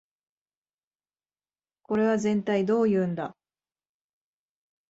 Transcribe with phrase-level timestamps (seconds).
[1.83, 3.37] これはぜんたいどういうんだ